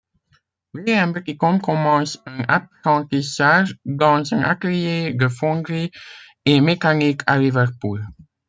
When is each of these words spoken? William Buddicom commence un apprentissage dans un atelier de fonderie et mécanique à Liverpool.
William 0.73 1.13
Buddicom 1.13 1.61
commence 1.61 2.17
un 2.25 2.43
apprentissage 2.47 3.75
dans 3.85 4.33
un 4.33 4.39
atelier 4.41 5.13
de 5.13 5.27
fonderie 5.27 5.91
et 6.45 6.59
mécanique 6.59 7.21
à 7.27 7.37
Liverpool. 7.37 8.03